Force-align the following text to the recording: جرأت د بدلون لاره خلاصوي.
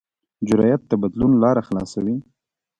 جرأت 0.47 0.81
د 0.89 0.93
بدلون 1.01 1.31
لاره 1.43 1.61
خلاصوي. 1.67 2.17